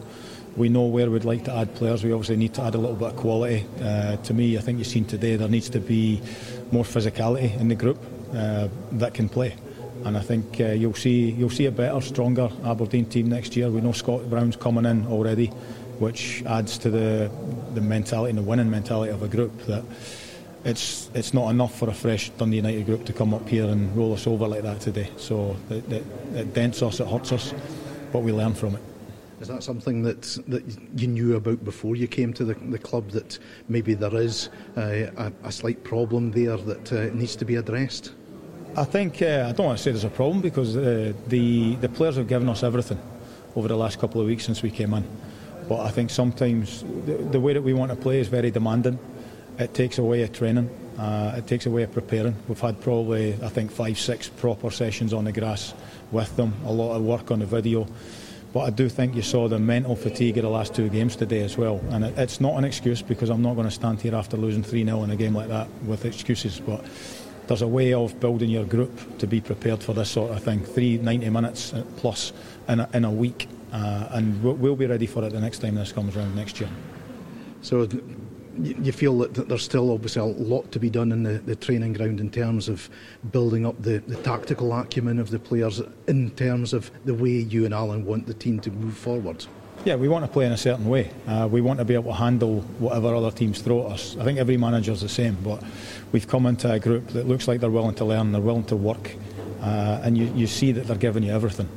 We 0.56 0.68
know 0.68 0.86
where 0.86 1.10
we'd 1.10 1.24
like 1.24 1.44
to 1.44 1.54
add 1.54 1.74
players. 1.74 2.04
We 2.04 2.12
obviously 2.12 2.36
need 2.36 2.54
to 2.54 2.62
add 2.62 2.74
a 2.74 2.78
little 2.78 2.96
bit 2.96 3.08
of 3.08 3.16
quality. 3.16 3.66
Uh, 3.80 4.16
to 4.16 4.34
me, 4.34 4.56
I 4.56 4.60
think 4.60 4.78
you've 4.78 4.86
seen 4.86 5.04
today 5.04 5.36
there 5.36 5.48
needs 5.48 5.70
to 5.70 5.80
be 5.80 6.20
more 6.72 6.84
physicality 6.84 7.58
in 7.60 7.68
the 7.68 7.74
group 7.74 7.98
uh, 8.34 8.68
that 8.92 9.14
can 9.14 9.28
play. 9.28 9.56
And 10.04 10.16
I 10.16 10.20
think 10.20 10.60
uh, 10.60 10.66
you'll 10.66 10.94
see 10.94 11.30
you'll 11.32 11.50
see 11.50 11.66
a 11.66 11.72
better, 11.72 12.00
stronger 12.00 12.50
Aberdeen 12.64 13.06
team 13.06 13.28
next 13.28 13.56
year. 13.56 13.70
We 13.70 13.80
know 13.80 13.92
Scott 13.92 14.30
Brown's 14.30 14.56
coming 14.56 14.86
in 14.86 15.06
already 15.06 15.50
which 16.00 16.42
adds 16.46 16.78
to 16.78 16.90
the 16.90 17.30
the 17.74 17.80
mentality 17.80 18.30
and 18.30 18.38
the 18.38 18.42
winning 18.42 18.70
mentality 18.70 19.12
of 19.12 19.22
a 19.22 19.28
group 19.28 19.66
that 19.66 19.84
it's 20.64 21.10
it's 21.14 21.32
not 21.32 21.50
enough 21.50 21.76
for 21.78 21.88
a 21.88 21.94
fresh 21.94 22.30
Dundee 22.30 22.56
United 22.56 22.86
group 22.86 23.04
to 23.06 23.12
come 23.12 23.32
up 23.34 23.48
here 23.48 23.64
and 23.64 23.96
roll 23.96 24.12
us 24.12 24.26
over 24.26 24.46
like 24.46 24.62
that 24.62 24.80
today. 24.80 25.10
So 25.16 25.56
it, 25.70 25.90
it, 25.92 26.04
it 26.34 26.54
dents 26.54 26.82
us, 26.82 27.00
it 27.00 27.06
hurts 27.06 27.32
us, 27.32 27.54
but 28.12 28.20
we 28.20 28.32
learn 28.32 28.54
from 28.54 28.74
it. 28.74 28.82
Is 29.40 29.48
that 29.48 29.62
something 29.62 30.02
that 30.02 30.22
that 30.48 30.64
you 30.96 31.06
knew 31.06 31.36
about 31.36 31.64
before 31.64 31.94
you 31.94 32.08
came 32.08 32.32
to 32.34 32.44
the, 32.44 32.54
the 32.54 32.78
club 32.78 33.10
that 33.10 33.38
maybe 33.68 33.94
there 33.94 34.16
is 34.16 34.48
uh, 34.76 35.06
a, 35.16 35.32
a, 35.44 35.52
slight 35.52 35.84
problem 35.84 36.32
there 36.32 36.56
that 36.56 36.92
uh, 36.92 37.14
needs 37.14 37.36
to 37.36 37.44
be 37.44 37.54
addressed? 37.54 38.14
I 38.76 38.84
think 38.84 39.22
uh, 39.22 39.46
I 39.48 39.52
don't 39.52 39.66
want 39.66 39.78
to 39.78 39.84
say 39.84 39.92
there's 39.92 40.02
a 40.02 40.10
problem 40.10 40.40
because 40.40 40.76
uh, 40.76 41.12
the 41.28 41.76
the 41.76 41.88
players 41.88 42.16
have 42.16 42.26
given 42.26 42.48
us 42.48 42.64
everything 42.64 42.98
over 43.54 43.68
the 43.68 43.76
last 43.76 44.00
couple 44.00 44.20
of 44.20 44.26
weeks 44.26 44.44
since 44.44 44.60
we 44.60 44.70
came 44.70 44.92
in. 44.92 45.04
But 45.68 45.80
I 45.80 45.90
think 45.90 46.10
sometimes 46.10 46.82
the, 47.04 47.14
the 47.16 47.40
way 47.40 47.52
that 47.52 47.62
we 47.62 47.74
want 47.74 47.90
to 47.90 47.96
play 47.96 48.20
is 48.20 48.28
very 48.28 48.50
demanding. 48.50 48.98
It 49.58 49.74
takes 49.74 49.98
away 49.98 50.22
a 50.22 50.28
training. 50.28 50.70
Uh, 50.98 51.34
it 51.36 51.46
takes 51.46 51.66
away 51.66 51.86
preparing. 51.86 52.34
We've 52.48 52.58
had 52.58 52.80
probably, 52.80 53.34
I 53.42 53.48
think, 53.48 53.70
five, 53.70 53.98
six 53.98 54.28
proper 54.28 54.70
sessions 54.70 55.12
on 55.12 55.24
the 55.24 55.32
grass 55.32 55.74
with 56.10 56.34
them. 56.36 56.54
A 56.64 56.72
lot 56.72 56.96
of 56.96 57.02
work 57.02 57.30
on 57.30 57.40
the 57.40 57.46
video. 57.46 57.86
But 58.52 58.60
I 58.60 58.70
do 58.70 58.88
think 58.88 59.14
you 59.14 59.22
saw 59.22 59.46
the 59.46 59.58
mental 59.58 59.94
fatigue 59.94 60.38
of 60.38 60.42
the 60.42 60.48
last 60.48 60.74
two 60.74 60.88
games 60.88 61.16
today 61.16 61.42
as 61.42 61.58
well. 61.58 61.80
And 61.90 62.04
it, 62.04 62.16
it's 62.16 62.40
not 62.40 62.54
an 62.54 62.64
excuse 62.64 63.02
because 63.02 63.28
I'm 63.28 63.42
not 63.42 63.54
going 63.54 63.66
to 63.66 63.74
stand 63.74 64.00
here 64.00 64.14
after 64.14 64.36
losing 64.36 64.62
3 64.62 64.84
0 64.84 65.02
in 65.02 65.10
a 65.10 65.16
game 65.16 65.34
like 65.34 65.48
that 65.48 65.68
with 65.84 66.06
excuses. 66.06 66.58
But 66.60 66.84
there's 67.46 67.62
a 67.62 67.68
way 67.68 67.92
of 67.92 68.18
building 68.20 68.48
your 68.48 68.64
group 68.64 69.18
to 69.18 69.26
be 69.26 69.40
prepared 69.40 69.82
for 69.82 69.92
this 69.92 70.10
sort 70.10 70.32
of 70.32 70.42
thing. 70.42 70.60
Three 70.60 70.96
90 70.98 71.28
minutes 71.30 71.74
plus 71.98 72.32
in 72.68 72.80
a, 72.80 72.88
in 72.94 73.04
a 73.04 73.10
week 73.10 73.48
uh, 73.72 74.08
and 74.12 74.42
we'll 74.42 74.76
be 74.76 74.86
ready 74.86 75.06
for 75.06 75.24
it 75.24 75.32
the 75.32 75.40
next 75.40 75.58
time 75.58 75.74
this 75.74 75.92
comes 75.92 76.16
around 76.16 76.34
next 76.34 76.60
year. 76.60 76.70
So 77.62 77.88
you 78.60 78.92
feel 78.92 79.18
that 79.18 79.48
there's 79.48 79.62
still 79.62 79.92
obviously 79.92 80.20
a 80.20 80.24
lot 80.24 80.70
to 80.72 80.80
be 80.80 80.90
done 80.90 81.12
in 81.12 81.22
the, 81.22 81.34
the 81.38 81.56
training 81.56 81.92
ground 81.92 82.20
in 82.20 82.30
terms 82.30 82.68
of 82.68 82.88
building 83.30 83.64
up 83.64 83.80
the, 83.80 83.98
the, 83.98 84.16
tactical 84.16 84.72
acumen 84.72 85.18
of 85.18 85.30
the 85.30 85.38
players 85.38 85.80
in 86.06 86.30
terms 86.32 86.72
of 86.72 86.90
the 87.04 87.14
way 87.14 87.30
you 87.30 87.64
and 87.64 87.72
Alan 87.72 88.04
want 88.04 88.26
the 88.26 88.34
team 88.34 88.58
to 88.60 88.70
move 88.70 88.96
forward? 88.96 89.46
Yeah, 89.84 89.94
we 89.94 90.08
want 90.08 90.24
to 90.24 90.30
play 90.30 90.44
in 90.44 90.52
a 90.52 90.56
certain 90.56 90.88
way. 90.88 91.10
Uh, 91.26 91.48
we 91.50 91.60
want 91.60 91.78
to 91.78 91.84
be 91.84 91.94
able 91.94 92.10
to 92.10 92.18
handle 92.18 92.62
whatever 92.78 93.14
other 93.14 93.30
teams 93.30 93.60
throw 93.60 93.86
at 93.86 93.92
us. 93.92 94.16
I 94.18 94.24
think 94.24 94.38
every 94.38 94.56
manager's 94.56 95.02
the 95.02 95.08
same, 95.08 95.36
but 95.42 95.62
we've 96.10 96.26
come 96.26 96.46
into 96.46 96.70
a 96.70 96.80
group 96.80 97.08
that 97.08 97.28
looks 97.28 97.46
like 97.46 97.60
they're 97.60 97.70
willing 97.70 97.94
to 97.96 98.04
learn, 98.04 98.32
they're 98.32 98.40
willing 98.40 98.64
to 98.64 98.76
work, 98.76 99.14
uh, 99.60 100.00
and 100.02 100.18
you, 100.18 100.26
you 100.34 100.46
see 100.48 100.72
that 100.72 100.88
they're 100.88 100.96
giving 100.96 101.22
you 101.22 101.32
everything. 101.32 101.68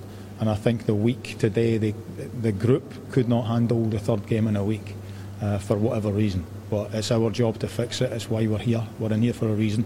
And 0.41 0.49
I 0.49 0.55
think 0.55 0.87
the 0.87 0.95
week 0.95 1.37
today, 1.37 1.77
the, 1.77 1.93
the 2.41 2.51
group 2.51 3.11
could 3.11 3.29
not 3.29 3.43
handle 3.43 3.85
the 3.85 3.99
third 3.99 4.25
game 4.25 4.47
in 4.47 4.55
a 4.55 4.63
week 4.63 4.95
uh, 5.39 5.59
for 5.59 5.77
whatever 5.77 6.11
reason. 6.11 6.43
But 6.71 6.95
it's 6.95 7.11
our 7.11 7.29
job 7.29 7.59
to 7.59 7.67
fix 7.67 8.01
it. 8.01 8.11
It's 8.11 8.27
why 8.27 8.47
we're 8.47 8.57
here. 8.57 8.83
We're 8.97 9.13
in 9.13 9.21
here 9.21 9.33
for 9.33 9.47
a 9.47 9.53
reason. 9.53 9.85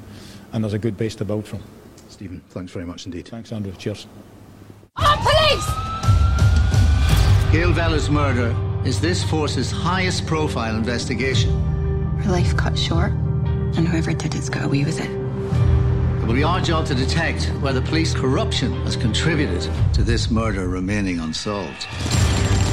And 0.54 0.64
there's 0.64 0.74
a 0.74 0.80
good 0.80 0.98
base 0.98 1.14
to 1.16 1.26
build 1.26 1.46
from. 1.46 1.62
Stephen, 2.08 2.42
thanks 2.52 2.72
very 2.72 2.86
much 2.86 3.06
indeed. 3.06 3.28
Thanks, 3.28 3.52
Andrew. 3.52 3.74
Cheers. 3.78 4.08
On 4.96 5.18
police! 5.18 5.66
Gail 7.52 7.74
Vella's 7.74 8.10
murder 8.10 8.56
is 8.86 9.02
this 9.02 9.26
force's 9.26 9.72
highest 9.72 10.26
profile 10.26 10.78
investigation. 10.78 11.52
Her 12.20 12.32
life 12.32 12.56
cut 12.56 12.80
short, 12.80 13.12
and 13.12 13.86
whoever 13.86 14.14
did 14.14 14.34
it's 14.34 14.48
got 14.48 14.64
away 14.64 14.86
with 14.86 15.02
it. 15.02 15.15
It 16.26 16.30
will 16.30 16.36
be 16.38 16.44
our 16.44 16.60
job 16.60 16.88
to 16.88 16.96
detect 16.96 17.52
whether 17.62 17.80
police 17.80 18.16
corruption 18.16 18.74
has 18.82 18.96
contributed 18.96 19.70
to 19.94 20.02
this 20.02 20.32
murder 20.32 20.68
remaining 20.68 21.20
unsolved. 21.20 21.84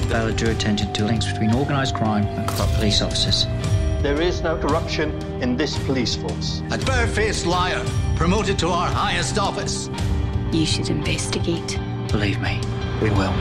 Vella 0.09 0.32
drew 0.32 0.49
attention 0.49 0.90
to 0.94 1.04
links 1.04 1.30
between 1.30 1.54
organised 1.54 1.94
crime 1.94 2.25
and 2.25 2.49
corrupt 2.49 2.73
police 2.76 3.02
officers. 3.02 3.44
There 4.02 4.23
is 4.23 4.40
no 4.40 4.56
corruption 4.56 5.11
in 5.42 5.59
this 5.59 5.76
police 5.85 6.16
force. 6.16 6.62
A 6.71 6.78
barefaced 6.78 7.44
liar 7.44 7.85
promoted 8.16 8.59
to 8.61 8.68
our 8.68 8.88
highest 8.88 9.38
office. 9.38 9.90
You 10.50 10.64
should 10.64 10.88
investigate. 10.88 11.78
Believe 12.09 12.40
me, 12.40 12.59
we 13.02 13.11
will. 13.11 13.35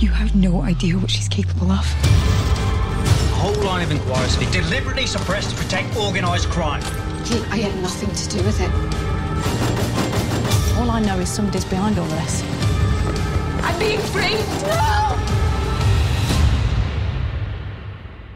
You 0.00 0.08
have 0.08 0.34
no 0.34 0.62
idea 0.62 0.98
what 0.98 1.08
she's 1.08 1.28
capable 1.28 1.70
of. 1.70 1.86
A 1.86 3.36
whole 3.36 3.62
line 3.62 3.84
of 3.84 3.92
inquiries 3.92 4.36
is 4.38 4.50
deliberately 4.50 5.06
suppressed 5.06 5.50
to 5.50 5.56
protect 5.56 5.96
organised 5.96 6.48
crime. 6.50 6.82
Kate, 7.24 7.48
I 7.52 7.58
had 7.58 7.80
nothing 7.80 8.12
to 8.12 8.28
do 8.28 8.44
with 8.44 8.60
it. 8.60 9.09
All 10.90 10.96
I 10.96 11.00
know 11.02 11.20
is 11.20 11.28
somebody's 11.28 11.64
behind 11.64 11.96
all 12.00 12.06
this. 12.06 12.42
I'm 13.62 13.78
being 13.78 14.00
framed. 14.00 14.40
No! 14.66 15.16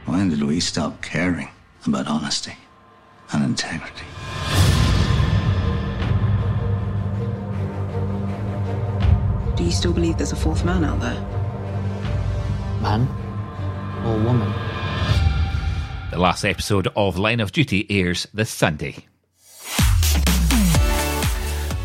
When 0.06 0.28
did 0.30 0.40
we 0.40 0.60
stop 0.60 1.02
caring 1.02 1.48
about 1.84 2.06
honesty 2.06 2.54
and 3.32 3.42
integrity? 3.44 4.04
Do 9.56 9.64
you 9.64 9.72
still 9.72 9.92
believe 9.92 10.18
there's 10.18 10.30
a 10.30 10.36
fourth 10.36 10.64
man 10.64 10.84
out 10.84 11.00
there? 11.00 11.20
Man 12.80 13.08
or 14.06 14.16
woman? 14.22 14.52
The 16.12 16.20
last 16.20 16.44
episode 16.44 16.86
of 16.94 17.18
Line 17.18 17.40
of 17.40 17.50
Duty 17.50 17.84
airs 17.90 18.28
this 18.32 18.50
Sunday. 18.50 19.06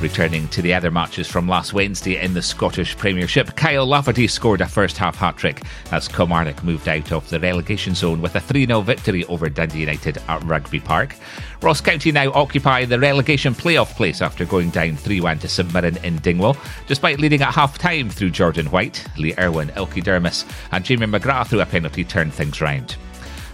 Returning 0.01 0.48
to 0.50 0.62
the 0.62 0.74
other 0.74 0.91
matches 0.91 1.27
from 1.27 1.50
last 1.50 1.74
Wednesday 1.74 2.15
in 2.22 2.34
the 2.34 2.41
Scottish 2.41 2.96
Premiership, 2.96 3.58
Kyle 3.58 3.86
Lafferty 3.86 4.29
scored 4.29 4.62
a 4.62 4.65
first 4.65 4.98
half 4.98 5.18
hat 5.18 5.36
trick 5.36 5.62
as 5.91 6.08
Kilmarnock 6.08 6.63
moved 6.63 6.88
out 6.88 7.12
of 7.12 7.29
the 7.29 7.38
relegation 7.38 7.94
zone 7.94 8.22
with 8.22 8.34
a 8.34 8.39
3 8.39 8.65
0 8.65 8.79
victory 8.79 9.25
over 9.25 9.50
Dundee 9.50 9.82
United 9.82 10.18
at 10.29 10.41
Rugby 10.46 10.79
Park. 10.79 11.18
Ross 11.62 11.82
County 11.82 12.13
now 12.13 12.32
occupy 12.32 12.86
the 12.86 12.98
relegation 12.98 13.53
playoff 13.53 13.94
place 13.98 14.22
after 14.22 14.46
going 14.46 14.70
down 14.70 14.96
3 14.96 15.20
1 15.20 15.39
to 15.39 15.50
St 15.50 15.74
Mirren 15.74 15.98
in 15.98 16.15
Dingwall, 16.20 16.56
despite 16.88 17.20
leading 17.20 17.41
at 17.41 17.53
half 17.53 17.77
time 17.77 18.10
through 18.10 18.29
Jordan 18.29 18.68
White, 18.68 19.06
Lee 19.18 19.34
Erwin, 19.38 19.68
Ilkay 19.70 20.01
Durmus, 20.01 20.50
and 20.72 20.86
Jamie 20.86 21.08
McGrath 21.08 21.48
through 21.48 21.60
a 21.60 21.65
penalty 21.65 22.06
turned 22.06 22.34
things 22.34 22.62
round. 22.62 22.96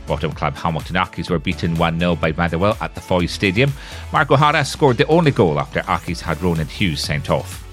Bottom 0.07 0.31
club 0.31 0.55
Hamilton 0.55 0.95
Accies 0.95 1.29
were 1.29 1.39
beaten 1.39 1.75
1 1.75 1.99
0 1.99 2.15
by 2.15 2.31
Motherwell 2.31 2.77
at 2.81 2.93
the 2.95 3.01
Foy 3.01 3.25
Stadium. 3.25 3.71
Mark 4.11 4.31
O'Hara 4.31 4.63
scored 4.63 4.97
the 4.97 5.07
only 5.07 5.31
goal 5.31 5.59
after 5.59 5.81
Accies 5.81 6.21
had 6.21 6.41
Ronan 6.41 6.67
Hughes 6.67 7.01
sent 7.01 7.29
off. 7.29 7.63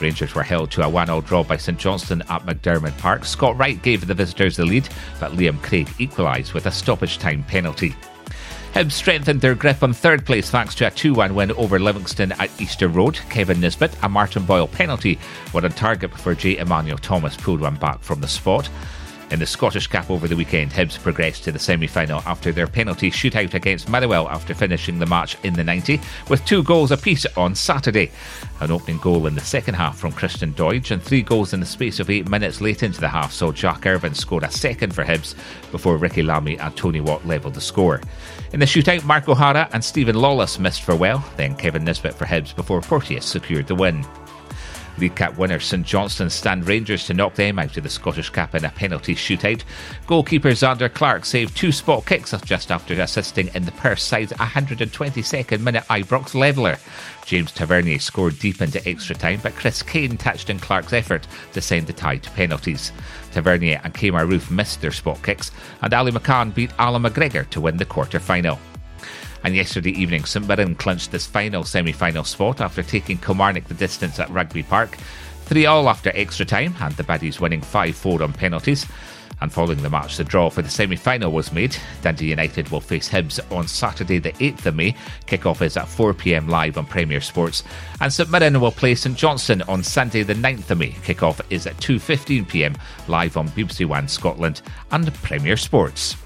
Rangers 0.00 0.34
were 0.34 0.42
held 0.42 0.70
to 0.72 0.82
a 0.82 0.88
1 0.88 1.06
0 1.06 1.20
draw 1.22 1.42
by 1.42 1.56
St 1.56 1.78
Johnstone 1.78 2.22
at 2.22 2.46
McDiarmid 2.46 2.96
Park. 2.98 3.24
Scott 3.24 3.56
Wright 3.56 3.80
gave 3.82 4.06
the 4.06 4.14
visitors 4.14 4.56
the 4.56 4.64
lead, 4.64 4.88
but 5.20 5.32
Liam 5.32 5.60
Craig 5.62 5.88
equalised 5.98 6.52
with 6.52 6.66
a 6.66 6.70
stoppage 6.70 7.18
time 7.18 7.44
penalty. 7.44 7.94
Hibs 8.74 8.92
strengthened 8.92 9.40
their 9.40 9.54
grip 9.54 9.82
on 9.82 9.92
third 9.92 10.26
place 10.26 10.50
thanks 10.50 10.74
to 10.76 10.86
a 10.86 10.90
2 10.90 11.14
1 11.14 11.34
win 11.34 11.52
over 11.52 11.78
Livingston 11.78 12.32
at 12.32 12.50
Easter 12.60 12.88
Road. 12.88 13.18
Kevin 13.30 13.60
Nisbet, 13.60 13.96
a 14.02 14.08
Martin 14.08 14.44
Boyle 14.44 14.68
penalty, 14.68 15.18
were 15.52 15.64
on 15.64 15.72
target 15.72 16.10
before 16.10 16.34
Jay 16.34 16.58
Emmanuel 16.58 16.98
Thomas 16.98 17.36
pulled 17.36 17.60
one 17.60 17.76
back 17.76 18.00
from 18.02 18.20
the 18.20 18.28
spot. 18.28 18.68
In 19.30 19.40
the 19.40 19.46
Scottish 19.46 19.88
Cup 19.88 20.10
over 20.10 20.26
the 20.26 20.36
weekend, 20.36 20.70
Hibs 20.70 20.98
progressed 20.98 21.44
to 21.44 21.52
the 21.52 21.58
semi 21.58 21.86
final 21.86 22.22
after 22.24 22.50
their 22.50 22.66
penalty 22.66 23.10
shootout 23.10 23.52
against 23.52 23.90
Motherwell 23.90 24.26
after 24.30 24.54
finishing 24.54 24.98
the 24.98 25.04
match 25.04 25.36
in 25.42 25.52
the 25.52 25.62
90, 25.62 26.00
with 26.30 26.42
two 26.46 26.62
goals 26.62 26.92
apiece 26.92 27.26
on 27.36 27.54
Saturday. 27.54 28.10
An 28.60 28.70
opening 28.70 28.96
goal 28.98 29.26
in 29.26 29.34
the 29.34 29.42
second 29.42 29.74
half 29.74 29.98
from 29.98 30.12
Christian 30.12 30.54
Doidge 30.54 30.92
and 30.92 31.02
three 31.02 31.20
goals 31.20 31.52
in 31.52 31.60
the 31.60 31.66
space 31.66 32.00
of 32.00 32.08
eight 32.08 32.26
minutes 32.26 32.62
late 32.62 32.82
into 32.82 33.02
the 33.02 33.08
half 33.08 33.30
saw 33.30 33.52
Jack 33.52 33.84
Irvine 33.84 34.14
score 34.14 34.42
a 34.42 34.50
second 34.50 34.94
for 34.94 35.04
Hibs 35.04 35.34
before 35.70 35.98
Ricki 35.98 36.22
Lamie 36.22 36.58
and 36.58 36.74
Tony 36.74 37.02
Watt 37.02 37.26
levelled 37.26 37.54
the 37.54 37.60
score. 37.60 38.00
In 38.54 38.60
the 38.60 38.66
shootout, 38.66 39.04
Mark 39.04 39.28
O'Hara 39.28 39.68
and 39.74 39.84
Steven 39.84 40.16
Lawless 40.16 40.58
missed 40.58 40.82
for 40.82 40.96
well, 40.96 41.22
then 41.36 41.54
Kevin 41.54 41.84
Nisbet 41.84 42.14
for 42.14 42.24
Hibs 42.24 42.56
before 42.56 42.80
Porteous 42.80 43.26
secured 43.26 43.66
the 43.66 43.74
win. 43.74 44.06
League 44.98 45.16
Cup 45.16 45.38
winner 45.38 45.60
St 45.60 45.86
Johnstone 45.86 46.30
stand 46.30 46.66
Rangers 46.66 47.06
to 47.06 47.14
knock 47.14 47.34
them 47.34 47.58
out 47.58 47.76
of 47.76 47.82
the 47.82 47.88
Scottish 47.88 48.30
Cup 48.30 48.54
in 48.54 48.64
a 48.64 48.70
penalty 48.70 49.14
shootout. 49.14 49.62
Goalkeeper 50.06 50.50
Zander 50.50 50.92
Clark 50.92 51.24
saved 51.24 51.56
two 51.56 51.72
spot 51.72 52.06
kicks 52.06 52.34
just 52.44 52.70
after 52.70 52.94
assisting 53.00 53.50
in 53.54 53.64
the 53.64 53.72
Perth 53.72 53.98
side's 53.98 54.32
122nd 54.32 55.60
minute 55.60 55.84
Ibrox 55.84 56.34
leveller. 56.34 56.78
James 57.24 57.52
Tavernier 57.52 57.98
scored 57.98 58.38
deep 58.38 58.62
into 58.62 58.86
extra 58.88 59.14
time, 59.14 59.40
but 59.42 59.54
Chris 59.54 59.82
Kane 59.82 60.16
touched 60.16 60.50
in 60.50 60.58
Clark's 60.58 60.92
effort 60.92 61.26
to 61.52 61.60
send 61.60 61.86
the 61.86 61.92
tie 61.92 62.16
to 62.16 62.30
penalties. 62.30 62.92
Tavernier 63.32 63.80
and 63.84 63.94
Kemar 63.94 64.28
Roofe 64.28 64.50
missed 64.50 64.80
their 64.80 64.92
spot 64.92 65.22
kicks, 65.22 65.50
and 65.82 65.92
Ali 65.92 66.12
McCann 66.12 66.54
beat 66.54 66.72
Allan 66.78 67.02
McGregor 67.02 67.48
to 67.50 67.60
win 67.60 67.76
the 67.76 67.84
quarter 67.84 68.18
final. 68.18 68.58
And 69.44 69.54
yesterday 69.54 69.90
evening, 69.90 70.24
St 70.24 70.46
Mirren 70.46 70.74
clinched 70.74 71.12
this 71.12 71.26
final 71.26 71.64
semi 71.64 71.92
final 71.92 72.24
spot 72.24 72.60
after 72.60 72.82
taking 72.82 73.18
Kilmarnock 73.18 73.64
the 73.64 73.74
distance 73.74 74.18
at 74.18 74.30
Rugby 74.30 74.62
Park. 74.62 74.96
3 75.46 75.64
all 75.66 75.88
after 75.88 76.12
extra 76.14 76.44
time, 76.44 76.74
and 76.80 76.94
the 76.96 77.04
Buddies 77.04 77.40
winning 77.40 77.62
5 77.62 77.96
4 77.96 78.22
on 78.22 78.32
penalties. 78.32 78.86
And 79.40 79.52
following 79.52 79.82
the 79.82 79.90
match, 79.90 80.16
the 80.16 80.24
draw 80.24 80.50
for 80.50 80.62
the 80.62 80.68
semi 80.68 80.96
final 80.96 81.30
was 81.30 81.52
made. 81.52 81.76
Dundee 82.02 82.30
United 82.30 82.70
will 82.70 82.80
face 82.80 83.08
Hibs 83.08 83.38
on 83.52 83.68
Saturday, 83.68 84.18
the 84.18 84.32
8th 84.32 84.66
of 84.66 84.74
May. 84.74 84.94
Kickoff 85.26 85.62
is 85.62 85.76
at 85.76 85.88
4 85.88 86.12
pm 86.12 86.48
live 86.48 86.76
on 86.76 86.86
Premier 86.86 87.20
Sports. 87.20 87.62
And 88.00 88.12
St 88.12 88.30
Mirren 88.30 88.60
will 88.60 88.72
play 88.72 88.94
St 88.94 89.16
Johnstone 89.16 89.62
on 89.62 89.84
Sunday, 89.84 90.24
the 90.24 90.34
9th 90.34 90.70
of 90.70 90.78
May. 90.78 90.90
Kickoff 90.90 91.40
is 91.50 91.66
at 91.66 91.76
2.15 91.76 92.48
pm 92.48 92.76
live 93.06 93.36
on 93.36 93.48
BBC 93.50 93.86
One 93.86 94.08
Scotland 94.08 94.60
and 94.90 95.12
Premier 95.22 95.56
Sports. 95.56 96.16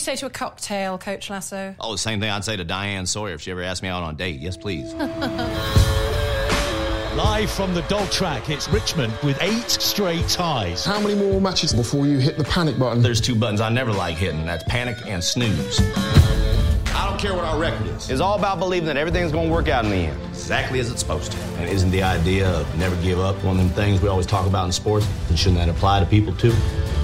You 0.00 0.04
say 0.04 0.16
to 0.16 0.24
a 0.24 0.30
cocktail, 0.30 0.96
Coach 0.96 1.28
Lasso? 1.28 1.74
Oh, 1.78 1.92
the 1.92 1.98
same 1.98 2.20
thing 2.20 2.30
I'd 2.30 2.42
say 2.42 2.56
to 2.56 2.64
Diane 2.64 3.04
Sawyer 3.04 3.34
if 3.34 3.42
she 3.42 3.50
ever 3.50 3.62
asked 3.62 3.82
me 3.82 3.90
out 3.90 4.02
on 4.02 4.14
a 4.14 4.16
date. 4.16 4.40
Yes, 4.40 4.56
please. 4.56 4.94
Live 7.14 7.50
from 7.50 7.74
the 7.74 7.82
dog 7.82 8.10
track, 8.10 8.48
it's 8.48 8.66
Richmond 8.70 9.12
with 9.22 9.36
eight 9.42 9.68
straight 9.68 10.26
ties. 10.26 10.86
How 10.86 11.00
many 11.00 11.14
more 11.16 11.38
matches 11.38 11.74
before 11.74 12.06
you 12.06 12.16
hit 12.16 12.38
the 12.38 12.44
panic 12.44 12.78
button? 12.78 13.02
There's 13.02 13.20
two 13.20 13.34
buttons 13.34 13.60
I 13.60 13.68
never 13.68 13.92
like 13.92 14.16
hitting. 14.16 14.46
That's 14.46 14.64
panic 14.64 14.96
and 15.06 15.22
snooze. 15.22 15.80
I 16.94 17.06
don't 17.06 17.20
care 17.20 17.34
what 17.34 17.44
our 17.44 17.58
record 17.58 17.88
is. 17.88 18.08
It's 18.08 18.22
all 18.22 18.38
about 18.38 18.58
believing 18.58 18.86
that 18.86 18.96
everything's 18.96 19.32
going 19.32 19.48
to 19.48 19.52
work 19.52 19.68
out 19.68 19.84
in 19.84 19.90
the 19.90 19.96
end, 19.96 20.18
exactly 20.30 20.80
as 20.80 20.90
it's 20.90 21.00
supposed 21.00 21.32
to. 21.32 21.38
And 21.58 21.68
isn't 21.68 21.90
the 21.90 22.02
idea 22.02 22.48
of 22.48 22.78
never 22.78 22.96
give 23.02 23.20
up 23.20 23.36
one 23.44 23.60
of 23.60 23.66
them 23.66 23.74
things 23.74 24.00
we 24.00 24.08
always 24.08 24.24
talk 24.24 24.46
about 24.46 24.64
in 24.64 24.72
sports? 24.72 25.06
And 25.28 25.38
shouldn't 25.38 25.58
that 25.58 25.68
apply 25.68 26.00
to 26.00 26.06
people 26.06 26.34
too? 26.36 26.54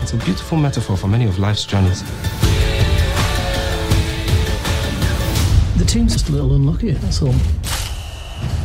It's 0.00 0.15
a 0.15 0.17
beautiful 0.17 0.57
metaphor 0.57 0.97
for 0.97 1.09
many 1.09 1.26
of 1.26 1.38
life's 1.38 1.67
journeys. 1.67 2.03
Team's 5.87 6.12
just 6.12 6.28
a 6.28 6.33
little 6.33 6.55
unlucky, 6.55 6.90
that's 6.90 7.23
all. 7.23 7.35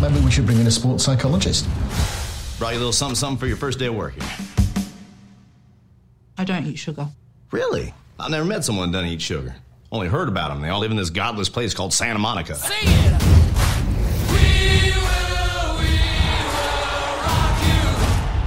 Maybe 0.01 0.19
we 0.23 0.31
should 0.31 0.45
bring 0.45 0.59
in 0.59 0.67
a 0.67 0.71
sports 0.71 1.03
psychologist. 1.03 1.67
Brought 2.57 2.71
you 2.71 2.77
a 2.77 2.79
little 2.79 2.91
something, 2.93 3.15
something 3.15 3.39
for 3.39 3.47
your 3.47 3.57
first 3.57 3.79
day 3.79 3.87
of 3.87 3.95
work 3.95 4.13
here. 4.13 4.29
I 6.37 6.43
don't 6.43 6.65
eat 6.65 6.77
sugar. 6.77 7.07
Really? 7.51 7.93
I've 8.19 8.31
never 8.31 8.45
met 8.45 8.63
someone 8.63 8.91
that 8.91 8.97
doesn't 8.97 9.13
eat 9.13 9.21
sugar. 9.21 9.55
Only 9.91 10.07
heard 10.07 10.27
about 10.27 10.49
them. 10.49 10.61
They 10.61 10.69
all 10.69 10.79
live 10.79 10.91
in 10.91 10.97
this 10.97 11.09
godless 11.09 11.49
place 11.49 11.73
called 11.73 11.93
Santa 11.93 12.19
Monica. 12.19 12.57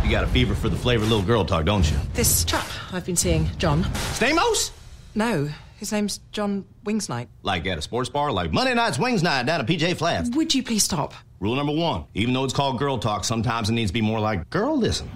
You 0.04 0.10
got 0.10 0.24
a 0.24 0.28
fever 0.28 0.54
for 0.54 0.68
the 0.68 0.76
flavor 0.76 1.04
little 1.04 1.22
girl 1.22 1.44
talk, 1.44 1.64
don't 1.64 1.90
you? 1.90 1.96
This 2.14 2.44
chap 2.44 2.66
I've 2.92 3.06
been 3.06 3.16
seeing, 3.16 3.48
John. 3.58 3.84
Stamos? 4.14 4.70
No, 5.14 5.48
his 5.84 5.92
name's 5.92 6.20
John 6.32 6.64
Wingsnight. 6.84 7.28
Like 7.42 7.66
at 7.66 7.76
a 7.78 7.82
sports 7.82 8.08
bar, 8.08 8.32
like 8.32 8.52
Monday 8.52 8.74
night's 8.74 8.98
wings 8.98 9.22
night 9.22 9.46
down 9.46 9.60
at 9.60 9.66
PJ 9.66 9.96
Flats. 9.96 10.30
Would 10.30 10.54
you 10.54 10.62
please 10.62 10.82
stop? 10.82 11.12
Rule 11.40 11.54
number 11.56 11.72
one: 11.72 12.04
even 12.14 12.32
though 12.32 12.44
it's 12.44 12.54
called 12.54 12.78
girl 12.78 12.98
talk, 12.98 13.24
sometimes 13.24 13.68
it 13.68 13.72
needs 13.72 13.90
to 13.90 13.94
be 13.94 14.00
more 14.00 14.20
like 14.20 14.48
girl 14.50 14.78
listen. 14.78 15.08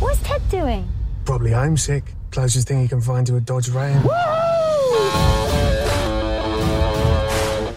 What's 0.00 0.20
Ted 0.22 0.48
doing? 0.50 0.88
Probably 1.24 1.52
homesick. 1.52 2.14
Closest 2.32 2.68
thing 2.68 2.82
he 2.82 2.88
can 2.88 3.00
find 3.00 3.26
to 3.28 3.36
a 3.36 3.40
Dodge 3.40 3.68
Ram. 3.68 4.04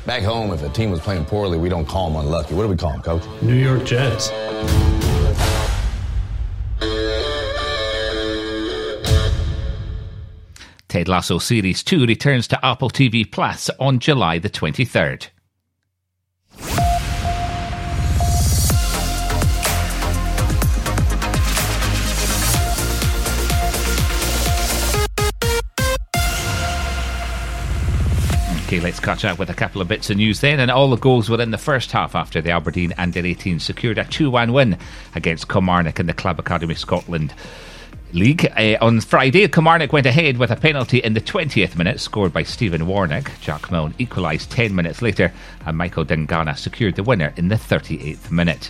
Back 0.09 0.23
home, 0.23 0.51
if 0.51 0.63
a 0.63 0.69
team 0.69 0.89
was 0.89 0.99
playing 1.01 1.25
poorly, 1.25 1.59
we 1.59 1.69
don't 1.69 1.85
call 1.85 2.09
them 2.09 2.19
unlucky. 2.19 2.55
What 2.55 2.63
do 2.63 2.69
we 2.69 2.75
call 2.75 2.93
them, 2.93 3.03
coach? 3.03 3.21
New 3.43 3.53
York 3.53 3.85
Jets. 3.85 4.29
Ted 10.87 11.07
Lasso 11.07 11.37
Series 11.37 11.83
2 11.83 12.07
returns 12.07 12.47
to 12.47 12.65
Apple 12.65 12.89
TV 12.89 13.31
Plus 13.31 13.69
on 13.79 13.99
July 13.99 14.39
the 14.39 14.49
23rd. 14.49 15.27
Okay, 28.69 28.79
let's 28.79 28.99
catch 28.99 29.25
up 29.25 29.39
with 29.39 29.49
a 29.49 29.55
couple 29.55 29.81
of 29.81 29.87
bits 29.87 30.11
of 30.11 30.17
news 30.17 30.41
then. 30.41 30.59
And 30.59 30.69
all 30.69 30.91
the 30.91 30.95
goals 30.95 31.27
were 31.27 31.41
in 31.41 31.49
the 31.49 31.57
first 31.57 31.91
half 31.91 32.13
after 32.13 32.39
the 32.39 32.51
Aberdeen 32.51 32.93
Under 32.99 33.25
18 33.25 33.59
secured 33.59 33.97
a 33.97 34.03
2 34.05 34.29
1 34.29 34.53
win 34.53 34.77
against 35.15 35.49
Kilmarnock 35.49 35.99
in 35.99 36.05
the 36.05 36.13
Club 36.13 36.37
Academy 36.39 36.75
Scotland. 36.75 37.33
League. 38.13 38.45
Uh, 38.55 38.77
on 38.79 39.01
Friday, 39.01 39.47
Kilmarnock 39.47 39.91
went 39.91 40.05
ahead 40.05 40.37
with 40.37 40.51
a 40.51 40.55
penalty 40.55 40.99
in 40.99 41.13
the 41.13 41.21
20th 41.21 41.77
minute, 41.79 41.99
scored 41.99 42.31
by 42.31 42.43
Stephen 42.43 42.85
Warnock. 42.85 43.31
Jack 43.41 43.71
Milne 43.71 43.95
equalised 43.97 44.51
10 44.51 44.75
minutes 44.75 45.01
later, 45.01 45.33
and 45.65 45.75
Michael 45.75 46.05
Dingana 46.05 46.55
secured 46.55 46.95
the 46.95 47.01
winner 47.01 47.33
in 47.37 47.47
the 47.47 47.55
38th 47.55 48.29
minute. 48.29 48.69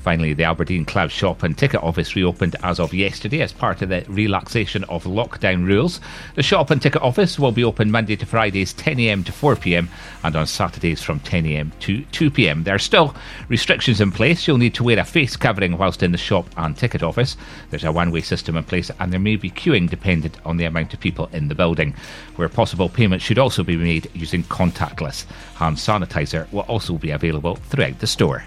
Finally, 0.00 0.32
the 0.32 0.44
Aberdeen 0.44 0.86
Club 0.86 1.10
shop 1.10 1.42
and 1.42 1.56
ticket 1.56 1.82
office 1.82 2.16
reopened 2.16 2.56
as 2.62 2.80
of 2.80 2.94
yesterday 2.94 3.42
as 3.42 3.52
part 3.52 3.82
of 3.82 3.90
the 3.90 4.02
relaxation 4.08 4.82
of 4.84 5.04
lockdown 5.04 5.66
rules. 5.66 6.00
The 6.36 6.42
shop 6.42 6.70
and 6.70 6.80
ticket 6.80 7.02
office 7.02 7.38
will 7.38 7.52
be 7.52 7.64
open 7.64 7.90
Monday 7.90 8.16
to 8.16 8.24
Fridays 8.24 8.72
10am 8.72 9.26
to 9.26 9.32
4pm 9.32 9.88
and 10.24 10.36
on 10.36 10.46
Saturdays 10.46 11.02
from 11.02 11.20
10am 11.20 11.78
to 11.80 11.98
2pm. 12.12 12.64
There 12.64 12.74
are 12.74 12.78
still 12.78 13.14
restrictions 13.48 14.00
in 14.00 14.10
place. 14.10 14.48
You'll 14.48 14.56
need 14.56 14.74
to 14.76 14.84
wear 14.84 14.98
a 14.98 15.04
face 15.04 15.36
covering 15.36 15.76
whilst 15.76 16.02
in 16.02 16.12
the 16.12 16.18
shop 16.18 16.46
and 16.56 16.74
ticket 16.74 17.02
office. 17.02 17.36
There's 17.68 17.84
a 17.84 17.92
one 17.92 18.10
way 18.10 18.22
system 18.22 18.56
in 18.56 18.64
place 18.64 18.90
and 19.00 19.12
there 19.12 19.20
may 19.20 19.36
be 19.36 19.50
queuing 19.50 19.90
dependent 19.90 20.38
on 20.46 20.56
the 20.56 20.64
amount 20.64 20.94
of 20.94 21.00
people 21.00 21.28
in 21.34 21.48
the 21.48 21.54
building. 21.54 21.94
Where 22.36 22.48
possible, 22.48 22.88
payment 22.88 23.20
should 23.20 23.38
also 23.38 23.62
be 23.62 23.76
made 23.76 24.10
using 24.14 24.44
contactless. 24.44 25.24
Hand 25.56 25.76
sanitizer 25.76 26.50
will 26.52 26.60
also 26.60 26.96
be 26.96 27.10
available 27.10 27.56
throughout 27.56 27.98
the 27.98 28.06
store. 28.06 28.44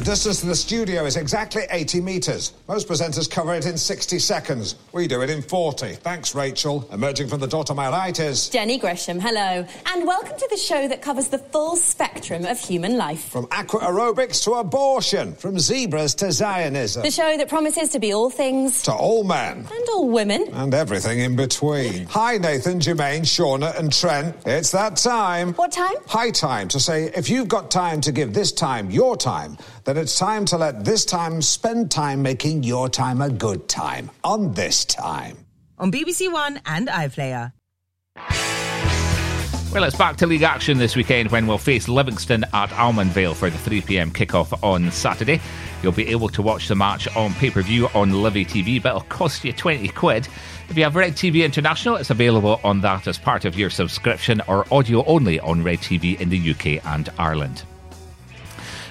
The 0.00 0.06
distance 0.06 0.40
to 0.40 0.46
the 0.46 0.56
studio 0.56 1.04
is 1.04 1.18
exactly 1.18 1.64
80 1.70 2.00
metres. 2.00 2.54
Most 2.68 2.88
presenters 2.88 3.30
cover 3.30 3.52
it 3.52 3.66
in 3.66 3.76
60 3.76 4.18
seconds. 4.18 4.76
We 4.92 5.06
do 5.06 5.20
it 5.20 5.28
in 5.28 5.42
40. 5.42 5.92
Thanks, 5.96 6.34
Rachel. 6.34 6.88
Emerging 6.90 7.28
from 7.28 7.40
the 7.40 7.46
daughter 7.46 7.74
mile 7.74 8.10
is 8.18 8.48
Jenny 8.48 8.78
Gresham, 8.78 9.20
hello. 9.20 9.66
And 9.84 10.06
welcome 10.06 10.38
to 10.38 10.48
the 10.50 10.56
show 10.56 10.88
that 10.88 11.02
covers 11.02 11.28
the 11.28 11.36
full 11.36 11.76
spectrum 11.76 12.46
of 12.46 12.58
human 12.58 12.96
life. 12.96 13.28
From 13.28 13.46
aqua 13.50 13.80
aerobics 13.80 14.42
to 14.44 14.52
abortion, 14.52 15.34
from 15.34 15.58
zebras 15.58 16.14
to 16.14 16.32
Zionism. 16.32 17.02
The 17.02 17.10
show 17.10 17.36
that 17.36 17.50
promises 17.50 17.90
to 17.90 17.98
be 17.98 18.14
all 18.14 18.30
things 18.30 18.82
to 18.84 18.94
all 18.94 19.22
men 19.22 19.58
and 19.70 19.88
all 19.90 20.08
women 20.08 20.48
and 20.54 20.72
everything 20.72 21.18
in 21.18 21.36
between. 21.36 22.06
Hi, 22.06 22.38
Nathan, 22.38 22.80
Jermaine, 22.80 23.26
Shauna, 23.26 23.78
and 23.78 23.92
Trent. 23.92 24.34
It's 24.46 24.70
that 24.70 24.96
time. 24.96 25.52
What 25.52 25.72
time? 25.72 25.96
High 26.06 26.30
time 26.30 26.68
to 26.68 26.80
say 26.80 27.12
if 27.14 27.28
you've 27.28 27.48
got 27.48 27.70
time 27.70 28.00
to 28.00 28.12
give 28.12 28.32
this 28.32 28.50
time 28.50 28.90
your 28.90 29.14
time 29.14 29.58
that 29.92 30.00
it's 30.00 30.16
time 30.16 30.44
to 30.44 30.56
let 30.56 30.84
this 30.84 31.04
time 31.04 31.42
spend 31.42 31.90
time 31.90 32.22
making 32.22 32.62
your 32.62 32.88
time 32.88 33.20
a 33.20 33.28
good 33.28 33.68
time 33.68 34.08
on 34.22 34.52
this 34.54 34.84
time. 34.84 35.36
On 35.78 35.90
BBC 35.90 36.32
One 36.32 36.60
and 36.64 36.86
iPlayer. 36.86 37.52
Well, 39.72 39.82
it's 39.82 39.96
back 39.96 40.16
to 40.18 40.28
league 40.28 40.44
action 40.44 40.78
this 40.78 40.94
weekend 40.94 41.32
when 41.32 41.48
we'll 41.48 41.58
face 41.58 41.88
Livingston 41.88 42.44
at 42.52 42.70
Almondvale 42.70 43.34
for 43.34 43.50
the 43.50 43.58
3pm 43.58 44.12
kickoff 44.12 44.56
on 44.62 44.92
Saturday. 44.92 45.40
You'll 45.82 45.90
be 45.90 46.06
able 46.06 46.28
to 46.28 46.42
watch 46.42 46.68
the 46.68 46.76
match 46.76 47.08
on 47.16 47.34
pay 47.34 47.50
per 47.50 47.62
view 47.62 47.88
on 47.92 48.22
Livy 48.22 48.44
TV, 48.44 48.80
but 48.80 48.90
it'll 48.90 49.00
cost 49.08 49.44
you 49.44 49.52
20 49.52 49.88
quid. 49.88 50.28
If 50.68 50.76
you 50.76 50.84
have 50.84 50.94
Red 50.94 51.14
TV 51.14 51.44
International, 51.44 51.96
it's 51.96 52.10
available 52.10 52.60
on 52.62 52.80
that 52.82 53.08
as 53.08 53.18
part 53.18 53.44
of 53.44 53.58
your 53.58 53.70
subscription 53.70 54.40
or 54.46 54.72
audio 54.72 55.04
only 55.06 55.40
on 55.40 55.64
Red 55.64 55.80
TV 55.80 56.20
in 56.20 56.28
the 56.28 56.50
UK 56.52 56.86
and 56.86 57.08
Ireland. 57.18 57.64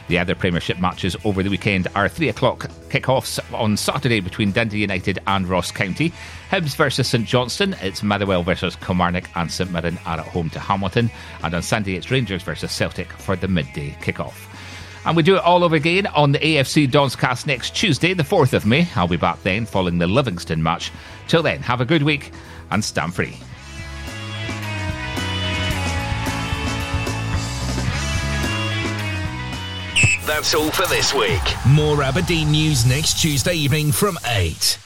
The 0.09 0.17
other 0.17 0.33
Premiership 0.33 0.79
matches 0.79 1.15
over 1.23 1.43
the 1.43 1.51
weekend 1.51 1.87
are 1.93 2.09
3 2.09 2.29
o'clock 2.29 2.61
kickoffs 2.89 3.39
on 3.53 3.77
Saturday 3.77 4.19
between 4.21 4.51
Dundee 4.51 4.79
United 4.79 5.19
and 5.27 5.47
Ross 5.47 5.71
County. 5.71 6.11
Hibs 6.49 6.75
versus 6.75 7.07
St 7.07 7.27
Johnstone, 7.27 7.75
it's 7.83 8.01
Motherwell 8.01 8.41
versus 8.41 8.75
Kilmarnock, 8.75 9.29
and 9.35 9.51
St 9.51 9.71
Mirren 9.71 9.99
are 10.07 10.19
at 10.19 10.25
home 10.25 10.49
to 10.49 10.59
Hamilton. 10.59 11.11
And 11.43 11.53
on 11.53 11.61
Sunday, 11.61 11.93
it's 11.93 12.09
Rangers 12.09 12.41
versus 12.41 12.71
Celtic 12.71 13.07
for 13.13 13.35
the 13.35 13.47
midday 13.47 13.91
kickoff. 14.01 14.33
And 15.05 15.15
we 15.15 15.21
do 15.21 15.35
it 15.35 15.43
all 15.43 15.63
over 15.63 15.75
again 15.75 16.07
on 16.07 16.31
the 16.31 16.39
AFC 16.39 16.89
Donscast 16.89 17.45
next 17.45 17.75
Tuesday, 17.75 18.15
the 18.15 18.23
4th 18.23 18.53
of 18.53 18.65
May. 18.65 18.89
I'll 18.95 19.07
be 19.07 19.15
back 19.15 19.43
then 19.43 19.67
following 19.67 19.99
the 19.99 20.07
Livingston 20.07 20.63
match. 20.63 20.91
Till 21.27 21.43
then, 21.43 21.61
have 21.61 21.81
a 21.81 21.85
good 21.85 22.01
week 22.01 22.31
and 22.71 22.83
stand 22.83 23.13
free. 23.13 23.37
That's 30.29 30.53
all 30.53 30.69
for 30.69 30.85
this 30.85 31.11
week. 31.11 31.41
More 31.67 32.03
Aberdeen 32.03 32.51
news 32.51 32.85
next 32.85 33.19
Tuesday 33.19 33.55
evening 33.55 33.91
from 33.91 34.19
8. 34.23 34.77